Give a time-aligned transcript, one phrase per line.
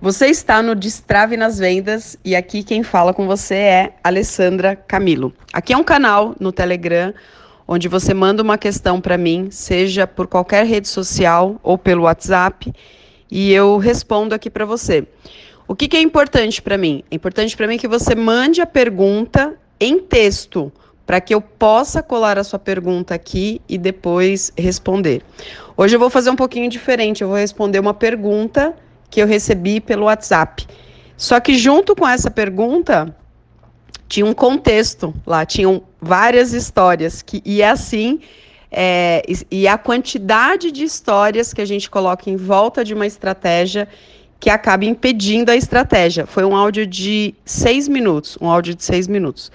[0.00, 5.32] Você está no Destrave nas Vendas e aqui quem fala com você é Alessandra Camilo.
[5.52, 7.12] Aqui é um canal no Telegram
[7.66, 12.72] onde você manda uma questão para mim, seja por qualquer rede social ou pelo WhatsApp,
[13.28, 15.04] e eu respondo aqui para você.
[15.66, 17.02] O que, que é importante para mim?
[17.10, 20.72] É importante para mim que você mande a pergunta em texto
[21.04, 25.22] para que eu possa colar a sua pergunta aqui e depois responder.
[25.76, 28.76] Hoje eu vou fazer um pouquinho diferente, eu vou responder uma pergunta
[29.10, 30.66] que eu recebi pelo WhatsApp.
[31.16, 33.14] Só que junto com essa pergunta
[34.08, 38.20] tinha um contexto lá, tinham várias histórias que e é assim
[38.70, 43.88] é, e a quantidade de histórias que a gente coloca em volta de uma estratégia
[44.38, 46.26] que acaba impedindo a estratégia.
[46.26, 49.50] Foi um áudio de seis minutos, um áudio de seis minutos.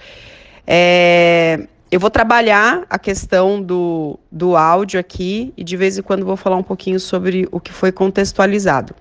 [0.66, 6.26] É, eu vou trabalhar a questão do, do áudio aqui e de vez em quando
[6.26, 8.94] vou falar um pouquinho sobre o que foi contextualizado.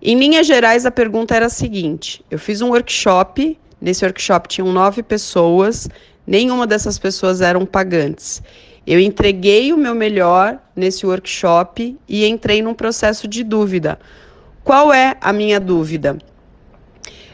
[0.00, 4.72] Em linhas gerais, a pergunta era a seguinte: eu fiz um workshop, nesse workshop tinham
[4.72, 5.88] nove pessoas,
[6.26, 8.42] nenhuma dessas pessoas eram pagantes.
[8.86, 13.98] Eu entreguei o meu melhor nesse workshop e entrei num processo de dúvida.
[14.62, 16.16] Qual é a minha dúvida?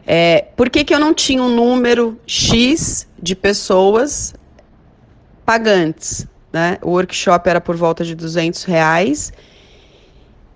[0.06, 4.34] É, por que, que eu não tinha um número X de pessoas
[5.44, 6.26] pagantes?
[6.52, 6.78] Né?
[6.82, 9.32] O workshop era por volta de 200 reais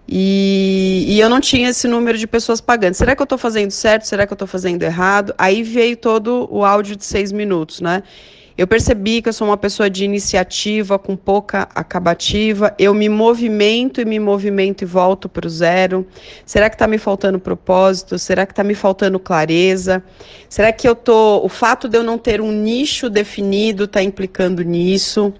[0.09, 2.99] e, e, eu não tinha esse número de pessoas pagantes.
[2.99, 4.07] Será que eu estou fazendo certo?
[4.07, 5.35] Será que eu estou fazendo errado?
[5.37, 8.03] Aí veio todo o áudio de seis minutos, né?
[8.57, 12.75] Eu percebi que eu sou uma pessoa de iniciativa, com pouca acabativa.
[12.79, 16.07] Eu me movimento e me movimento e volto para o zero.
[16.47, 18.19] Será que está me faltando propósito?
[18.19, 20.03] Será que está me faltando clareza?
[20.49, 21.45] Será que eu tô.
[21.45, 25.35] O fato de eu não ter um nicho definido está implicando nisso?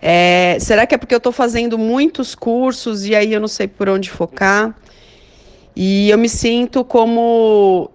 [0.00, 3.68] É, será que é porque eu estou fazendo muitos cursos e aí eu não sei
[3.68, 4.74] por onde focar?
[5.74, 7.90] E eu me sinto como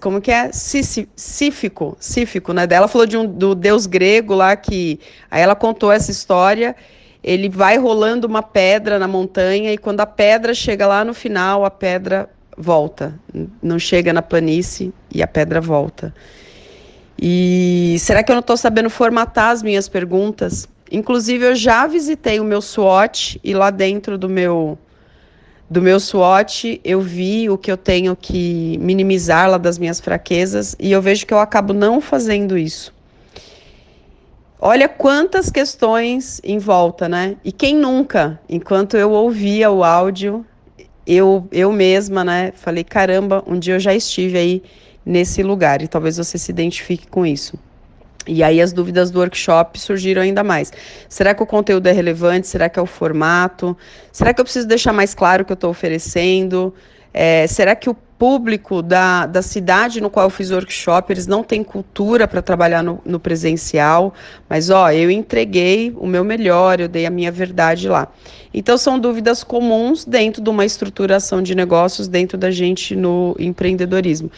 [0.00, 0.50] como que é?
[0.52, 2.66] Sífico, sífico, né?
[2.70, 6.74] Ela falou de um, do deus grego lá que aí ela contou essa história.
[7.22, 11.64] Ele vai rolando uma pedra na montanha e quando a pedra chega lá no final,
[11.64, 13.18] a pedra volta.
[13.62, 16.14] Não chega na planície e a pedra volta.
[17.20, 20.68] E será que eu não estou sabendo formatar as minhas perguntas?
[20.90, 24.78] Inclusive, eu já visitei o meu SWOT e lá dentro do meu
[25.68, 30.76] do meu SWOT eu vi o que eu tenho que minimizar lá das minhas fraquezas
[30.78, 32.94] e eu vejo que eu acabo não fazendo isso.
[34.60, 37.36] Olha quantas questões em volta, né?
[37.44, 40.46] E quem nunca, enquanto eu ouvia o áudio,
[41.06, 44.62] eu, eu mesma, né, falei: caramba, um dia eu já estive aí
[45.04, 47.58] nesse lugar e talvez você se identifique com isso.
[48.26, 50.72] E aí as dúvidas do workshop surgiram ainda mais.
[51.08, 52.46] Será que o conteúdo é relevante?
[52.46, 53.76] Será que é o formato?
[54.12, 56.74] Será que eu preciso deixar mais claro o que eu estou oferecendo?
[57.12, 61.42] É, será que o público da, da cidade no qual eu fiz workshop, eles não
[61.42, 64.14] têm cultura para trabalhar no, no, presencial,
[64.48, 68.08] mas ó, eu entreguei o meu melhor, eu dei a minha verdade lá.
[68.54, 74.30] Então são dúvidas comuns dentro de uma estruturação de negócios, dentro da gente no empreendedorismo.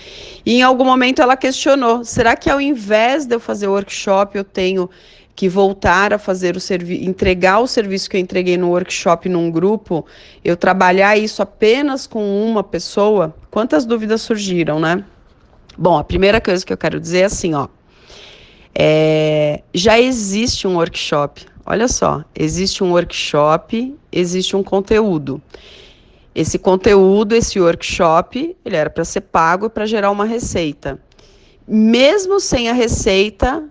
[0.45, 4.45] E em algum momento ela questionou: será que ao invés de eu fazer workshop, eu
[4.45, 4.91] tenho
[5.39, 9.53] que voltar a fazer o serviço, entregar o serviço que eu entreguei no workshop num
[9.53, 10.05] grupo,
[10.45, 15.05] eu trabalhar isso apenas com uma pessoa, quantas dúvidas surgiram, né?
[15.79, 17.69] Bom, a primeira coisa que eu quero dizer é assim, ó.
[18.75, 21.47] É, já existe um workshop.
[21.65, 25.41] Olha só, existe um workshop, existe um conteúdo.
[26.35, 31.01] Esse conteúdo, esse workshop, ele era para ser pago para gerar uma receita.
[31.65, 33.63] Mesmo sem a receita,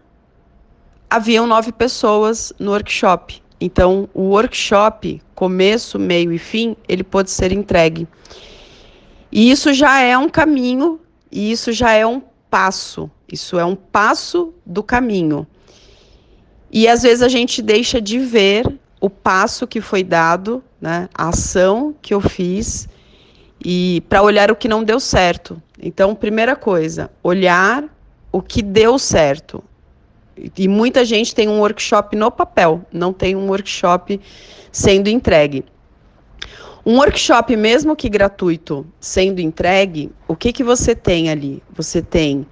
[1.10, 3.42] haviam nove pessoas no workshop.
[3.60, 8.08] Então, o workshop, começo, meio e fim, ele pode ser entregue.
[9.32, 11.00] E isso já é um caminho,
[11.32, 13.10] e isso já é um passo.
[13.32, 15.46] Isso é um passo do caminho.
[16.72, 21.30] E às vezes a gente deixa de ver o passo que foi dado, né, a
[21.30, 22.88] ação que eu fiz,
[23.64, 25.62] e para olhar o que não deu certo.
[25.82, 27.84] Então, primeira coisa, olhar
[28.32, 29.64] o que deu certo.
[30.58, 34.20] E muita gente tem um workshop no papel, não tem um workshop
[34.72, 35.66] sendo entregue.
[36.86, 41.62] Um workshop, mesmo que gratuito, sendo entregue, o que, que você tem ali?
[41.76, 42.48] Você tem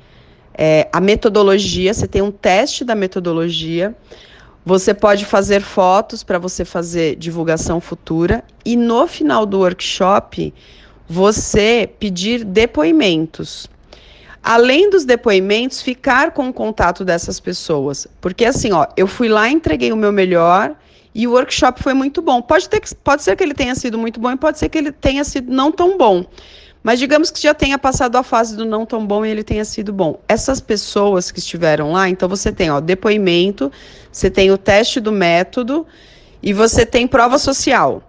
[0.54, 3.96] é, a metodologia, você tem um teste da metodologia,
[4.66, 10.54] você pode fazer fotos para você fazer divulgação futura, e no final do workshop,
[11.08, 13.70] você pedir depoimentos
[14.46, 18.08] além dos depoimentos, ficar com o contato dessas pessoas.
[18.22, 20.76] Porque assim, ó, eu fui lá, entreguei o meu melhor
[21.16, 22.44] e o workshop foi muito bom.
[22.44, 24.92] Pode, ter, pode ser que ele tenha sido muito bom e pode ser que ele
[24.92, 26.24] tenha sido não tão bom.
[26.84, 29.66] Mas digamos que já tenha passado a fase do não tão bom e ele tenha
[29.66, 30.20] sido bom.
[30.28, 33.72] Essas pessoas que estiveram lá, então você tem ó, depoimento,
[34.12, 35.88] você tem o teste do método
[36.44, 38.04] e você tem prova social.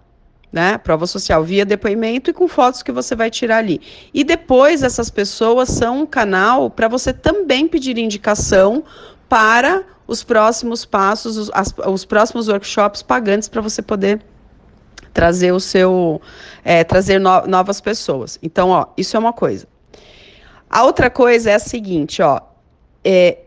[0.52, 0.78] Né?
[0.78, 3.81] Prova social via depoimento e com fotos que você vai tirar ali.
[4.14, 8.84] E depois essas pessoas são um canal para você também pedir indicação
[9.28, 14.22] para os próximos passos, os, as, os próximos workshops pagantes para você poder
[15.12, 16.20] trazer o seu,
[16.64, 18.38] é, trazer no, novas pessoas.
[18.42, 19.66] Então, ó, isso é uma coisa.
[20.69, 22.40] A outra coisa é a seguinte, ó,
[23.04, 23.38] é,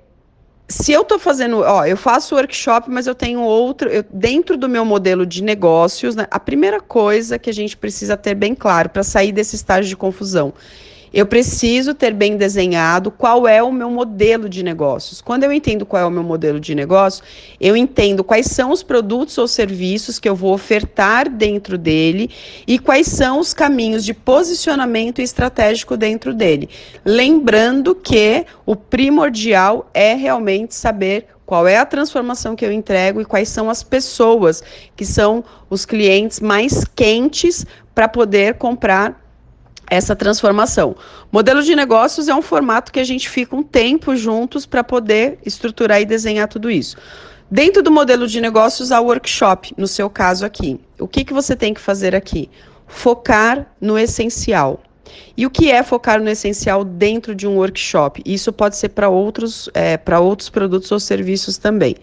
[0.70, 4.70] se eu estou fazendo, ó, eu faço workshop, mas eu tenho outro, eu, dentro do
[4.70, 8.90] meu modelo de negócios, né, a primeira coisa que a gente precisa ter bem claro
[8.90, 10.54] para sair desse estágio de confusão
[11.14, 15.22] eu preciso ter bem desenhado qual é o meu modelo de negócios.
[15.22, 17.24] Quando eu entendo qual é o meu modelo de negócio,
[17.60, 22.30] eu entendo quais são os produtos ou serviços que eu vou ofertar dentro dele
[22.68, 26.70] e quais são os caminhos de posicionamento estratégico dentro dele.
[27.04, 33.26] Lembrando que o primordial é realmente saber qual é a transformação que eu entrego e
[33.26, 34.64] quais são as pessoas
[34.96, 37.66] que são os clientes mais quentes
[37.96, 39.29] para poder comprar
[39.90, 40.96] essa transformação.
[41.32, 45.40] Modelo de negócios é um formato que a gente fica um tempo juntos para poder
[45.46, 46.98] estruturar e desenhar tudo isso.
[47.52, 50.80] Dentro do modelo de negócios, há workshop, no seu caso aqui.
[51.00, 52.50] O que, que você tem que fazer aqui?
[52.88, 54.84] Focar no essencial.
[55.36, 58.22] E o que é focar no essencial dentro de um workshop?
[58.24, 61.96] Isso pode ser para outros, é, para outros produtos ou serviços também.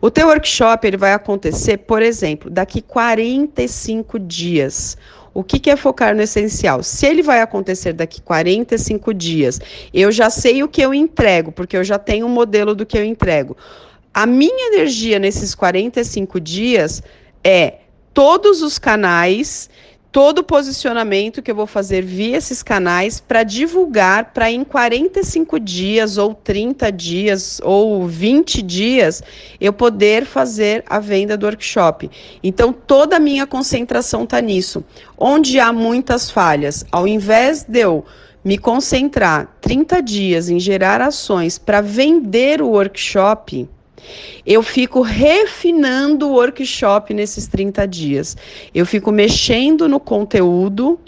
[0.00, 4.96] O teu workshop ele vai acontecer, por exemplo, daqui 45 dias.
[5.34, 6.82] O que, que, é focar no essencial?
[6.82, 9.60] Se ele vai acontecer daqui 45 dias,
[9.92, 12.98] eu já sei o que eu entrego, porque eu já tenho um modelo do que
[12.98, 13.56] eu entrego.
[14.12, 17.02] A minha energia nesses 45 dias
[17.42, 17.78] é
[18.12, 19.70] todos os canais
[20.12, 26.18] todo posicionamento que eu vou fazer via esses canais para divulgar para em 45 dias
[26.18, 29.22] ou 30 dias ou 20 dias
[29.58, 32.10] eu poder fazer a venda do workshop.
[32.44, 34.84] Então toda a minha concentração está nisso.
[35.16, 38.04] Onde há muitas falhas, ao invés de eu
[38.44, 43.66] me concentrar 30 dias em gerar ações para vender o workshop,
[44.46, 48.36] eu fico refinando o workshop nesses 30 dias.
[48.74, 50.98] Eu fico mexendo no conteúdo,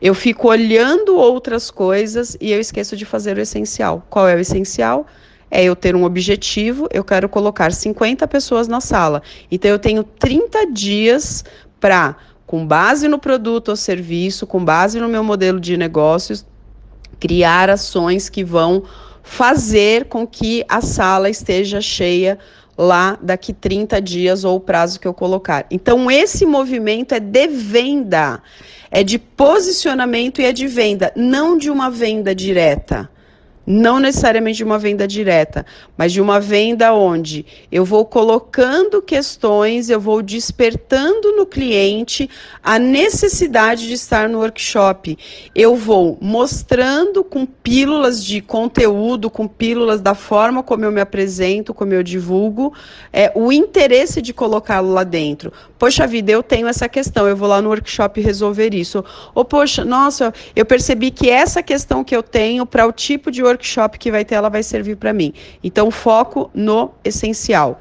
[0.00, 4.04] eu fico olhando outras coisas e eu esqueço de fazer o essencial.
[4.08, 5.06] Qual é o essencial?
[5.50, 9.22] É eu ter um objetivo, eu quero colocar 50 pessoas na sala.
[9.50, 11.44] Então eu tenho 30 dias
[11.78, 16.46] para, com base no produto ou serviço, com base no meu modelo de negócios,
[17.20, 18.82] criar ações que vão
[19.22, 22.38] fazer com que a sala esteja cheia
[22.76, 25.66] lá daqui 30 dias ou o prazo que eu colocar.
[25.70, 28.42] Então, esse movimento é de venda,
[28.90, 33.08] é de posicionamento e é de venda, não de uma venda direta.
[33.64, 35.64] Não necessariamente de uma venda direta,
[35.96, 42.28] mas de uma venda onde eu vou colocando questões, eu vou despertando no cliente
[42.62, 45.16] a necessidade de estar no workshop.
[45.54, 51.72] Eu vou mostrando com pílulas de conteúdo, com pílulas da forma como eu me apresento,
[51.72, 52.74] como eu divulgo,
[53.12, 55.52] é, o interesse de colocá-lo lá dentro.
[55.78, 59.04] Poxa vida, eu tenho essa questão, eu vou lá no workshop resolver isso.
[59.34, 63.42] Ou, poxa, nossa, eu percebi que essa questão que eu tenho para o tipo de
[63.42, 63.51] workshop
[63.98, 65.32] que vai ter, ela vai servir para mim.
[65.62, 67.80] Então, foco no essencial.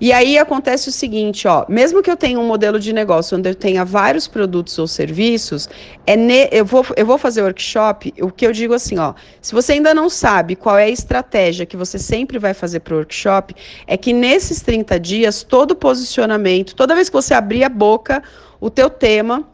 [0.00, 3.48] E aí acontece o seguinte, ó, mesmo que eu tenha um modelo de negócio onde
[3.48, 5.68] eu tenha vários produtos ou serviços,
[6.06, 9.52] é ne, eu, vou, eu vou fazer workshop, o que eu digo assim, ó, se
[9.52, 12.98] você ainda não sabe qual é a estratégia que você sempre vai fazer para o
[12.98, 13.52] workshop,
[13.88, 18.22] é que nesses 30 dias, todo posicionamento, toda vez que você abrir a boca,
[18.60, 19.48] o teu tema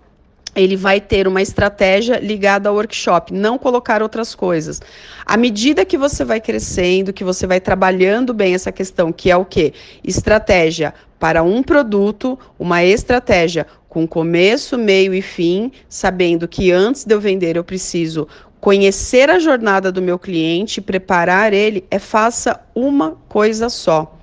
[0.54, 4.80] ele vai ter uma estratégia ligada ao workshop, não colocar outras coisas.
[5.26, 9.36] À medida que você vai crescendo, que você vai trabalhando bem essa questão, que é
[9.36, 9.72] o quê?
[10.02, 17.14] Estratégia para um produto, uma estratégia com começo, meio e fim, sabendo que antes de
[17.14, 18.28] eu vender eu preciso
[18.60, 24.18] conhecer a jornada do meu cliente, preparar ele, é faça uma coisa só.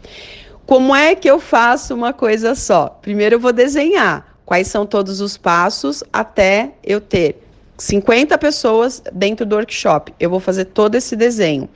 [0.65, 2.87] Como é que eu faço uma coisa só?
[2.87, 7.41] Primeiro eu vou desenhar quais são todos os passos até eu ter
[7.77, 10.13] 50 pessoas dentro do workshop.
[10.19, 11.69] Eu vou fazer todo esse desenho.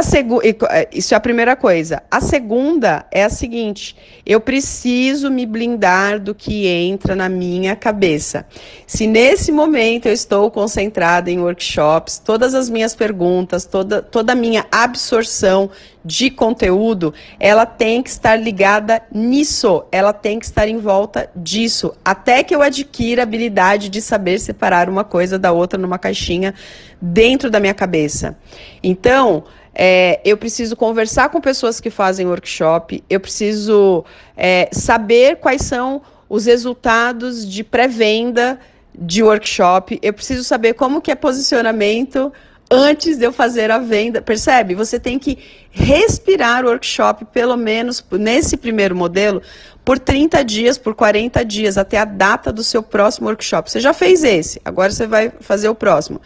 [0.00, 0.40] Segu...
[0.70, 2.02] É, isso é a primeira coisa.
[2.08, 8.46] A segunda é a seguinte: eu preciso me blindar do que entra na minha cabeça.
[8.86, 14.36] Se nesse momento eu estou concentrada em workshops, todas as minhas perguntas, toda, toda a
[14.36, 15.68] minha absorção
[16.04, 21.94] de conteúdo, ela tem que estar ligada nisso, ela tem que estar em volta disso,
[22.04, 26.54] até que eu adquira a habilidade de saber separar uma coisa da outra numa caixinha
[27.00, 28.36] dentro da minha cabeça.
[28.82, 29.44] Então,
[29.74, 34.04] é, eu preciso conversar com pessoas que fazem workshop, eu preciso
[34.36, 38.58] é, saber quais são os resultados de pré-venda
[38.94, 42.32] de workshop, eu preciso saber como que é posicionamento
[42.70, 44.22] antes de eu fazer a venda.
[44.22, 44.74] Percebe?
[44.74, 45.38] Você tem que
[45.70, 49.42] respirar o workshop, pelo menos nesse primeiro modelo,
[49.84, 53.70] por 30 dias, por 40 dias, até a data do seu próximo workshop.
[53.70, 56.20] Você já fez esse, agora você vai fazer o próximo.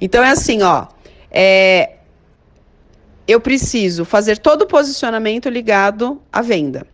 [0.00, 0.86] Então é assim, ó.
[1.30, 1.97] É,
[3.28, 6.86] eu preciso fazer todo o posicionamento ligado à venda.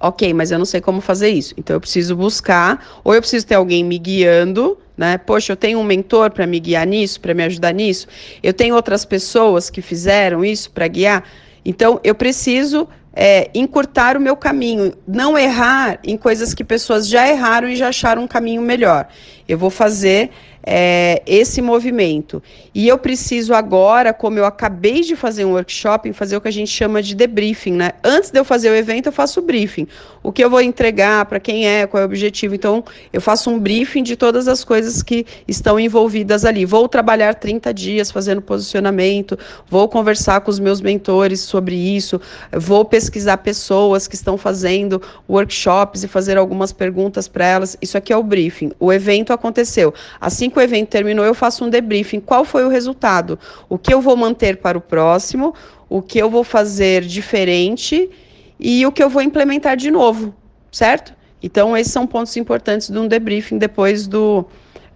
[0.00, 1.52] Ok, mas eu não sei como fazer isso.
[1.58, 5.18] Então eu preciso buscar, ou eu preciso ter alguém me guiando, né?
[5.18, 8.08] Poxa, eu tenho um mentor para me guiar nisso, para me ajudar nisso.
[8.42, 11.24] Eu tenho outras pessoas que fizeram isso para guiar.
[11.62, 17.28] Então eu preciso é, encurtar o meu caminho, não errar em coisas que pessoas já
[17.28, 19.08] erraram e já acharam um caminho melhor.
[19.46, 20.30] Eu vou fazer
[20.62, 22.42] é, esse movimento.
[22.74, 26.52] E eu preciso agora, como eu acabei de fazer um workshop, fazer o que a
[26.52, 27.92] gente chama de debriefing, né?
[28.04, 29.88] Antes de eu fazer o evento, eu faço o briefing.
[30.22, 32.54] O que eu vou entregar, para quem é, qual é o objetivo.
[32.54, 36.64] Então, eu faço um briefing de todas as coisas que estão envolvidas ali.
[36.64, 39.38] Vou trabalhar 30 dias fazendo posicionamento,
[39.68, 42.20] vou conversar com os meus mentores sobre isso,
[42.52, 47.76] vou pesquisar pessoas que estão fazendo workshops e fazer algumas perguntas para elas.
[47.80, 48.72] Isso aqui é o briefing.
[48.78, 49.94] O evento aconteceu.
[50.20, 52.20] Assim que o evento terminou, eu faço um debriefing.
[52.20, 53.38] Qual foi o resultado?
[53.68, 55.54] O que eu vou manter para o próximo?
[55.88, 58.10] O que eu vou fazer diferente?
[58.58, 60.34] E o que eu vou implementar de novo,
[60.70, 61.14] certo?
[61.42, 64.46] Então, esses são pontos importantes de um debriefing depois do,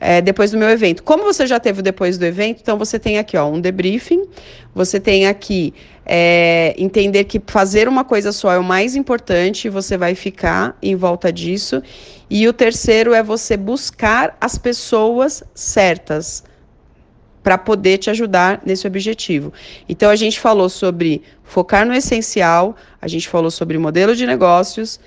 [0.05, 1.03] é, depois do meu evento.
[1.03, 4.29] Como você já teve depois do evento, então você tem aqui ó, um debriefing,
[4.75, 5.73] você tem aqui
[6.05, 10.95] é, entender que fazer uma coisa só é o mais importante, você vai ficar em
[10.95, 11.83] volta disso.
[12.29, 16.45] E o terceiro é você buscar as pessoas certas
[17.43, 19.55] para poder te ajudar nesse objetivo.
[19.89, 25.01] Então a gente falou sobre focar no essencial, a gente falou sobre modelo de negócios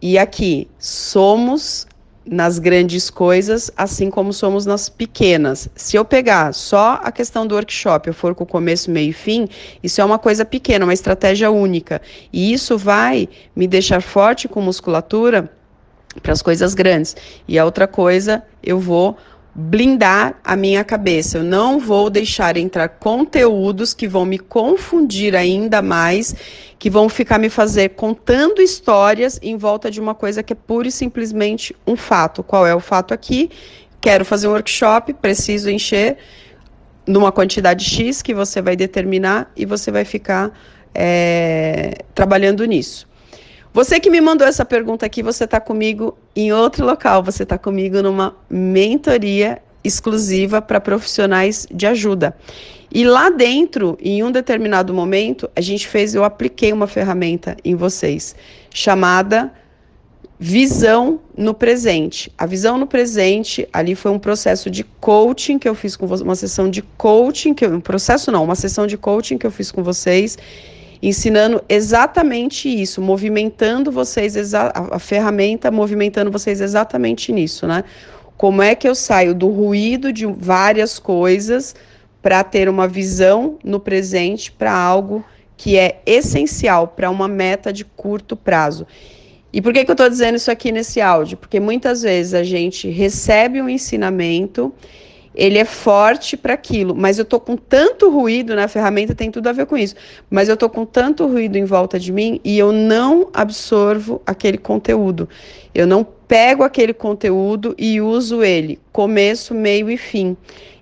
[0.00, 1.88] e aqui somos
[2.26, 5.68] nas grandes coisas, assim como somos nas pequenas.
[5.74, 9.12] Se eu pegar só a questão do workshop, eu for com o começo, meio e
[9.12, 9.48] fim,
[9.82, 12.00] isso é uma coisa pequena, uma estratégia única.
[12.32, 15.50] E isso vai me deixar forte com musculatura
[16.22, 17.16] para as coisas grandes.
[17.46, 19.16] E a outra coisa, eu vou
[19.54, 21.38] blindar a minha cabeça.
[21.38, 26.34] Eu não vou deixar entrar conteúdos que vão me confundir ainda mais,
[26.78, 30.88] que vão ficar me fazer contando histórias em volta de uma coisa que é pura
[30.88, 32.42] e simplesmente um fato.
[32.42, 33.50] Qual é o fato aqui?
[34.00, 36.18] Quero fazer um workshop, preciso encher
[37.06, 40.52] numa quantidade X que você vai determinar e você vai ficar
[40.94, 43.06] é, trabalhando nisso.
[43.74, 47.58] Você que me mandou essa pergunta aqui, você está comigo em outro local, você está
[47.58, 52.36] comigo numa mentoria exclusiva para profissionais de ajuda.
[52.88, 57.74] E lá dentro, em um determinado momento, a gente fez, eu apliquei uma ferramenta em
[57.74, 58.36] vocês,
[58.72, 59.52] chamada
[60.38, 62.30] visão no presente.
[62.38, 66.24] A visão no presente, ali foi um processo de coaching que eu fiz com vocês,
[66.24, 69.50] uma sessão de coaching, que eu, um processo não, uma sessão de coaching que eu
[69.50, 70.38] fiz com vocês
[71.02, 77.84] ensinando exatamente isso, movimentando vocês, a, ferramenta movimentando vocês exatamente nisso, né?
[78.36, 81.74] Como é que eu saio do ruído de várias coisas
[82.24, 85.22] para ter uma visão no presente para algo
[85.56, 88.86] que é essencial para uma meta de curto prazo.
[89.52, 91.36] E por que, que eu estou dizendo isso aqui nesse áudio?
[91.36, 94.72] Porque muitas vezes a gente recebe um ensinamento
[95.34, 99.48] ele é forte para aquilo, mas eu tô com tanto ruído na ferramenta, tem tudo
[99.48, 99.96] a ver com isso,
[100.30, 104.58] mas eu tô com tanto ruído em volta de mim e eu não absorvo aquele
[104.58, 105.28] conteúdo.
[105.74, 110.36] Eu não pego aquele conteúdo e uso ele, começo, meio e fim.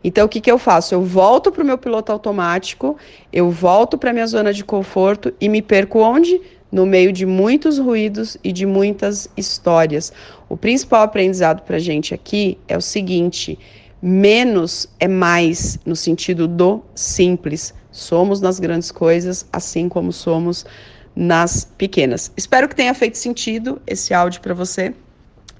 [0.05, 0.95] Então, o que, que eu faço?
[0.95, 2.97] Eu volto para o meu piloto automático,
[3.33, 6.41] eu volto para minha zona de conforto e me perco onde?
[6.71, 10.13] No meio de muitos ruídos e de muitas histórias.
[10.49, 13.59] O principal aprendizado para a gente aqui é o seguinte:
[14.03, 17.73] menos é mais no sentido do simples.
[17.91, 20.67] Somos nas grandes coisas, assim como somos
[21.15, 22.33] nas pequenas.
[22.37, 24.95] Espero que tenha feito sentido esse áudio para você.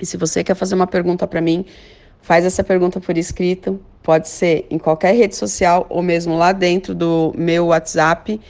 [0.01, 1.65] E se você quer fazer uma pergunta para mim,
[2.21, 6.93] faz essa pergunta por escrito Pode ser em qualquer rede social ou mesmo lá dentro
[6.95, 8.41] do meu WhatsApp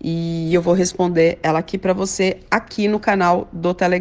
[0.00, 3.98] e eu vou responder ela aqui para você aqui no canal do Telegram.